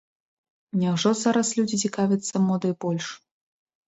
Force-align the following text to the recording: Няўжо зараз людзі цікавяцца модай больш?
Няўжо 0.83 1.11
зараз 1.23 1.51
людзі 1.59 1.79
цікавяцца 1.89 2.41
модай 2.47 2.73
больш? 2.87 3.05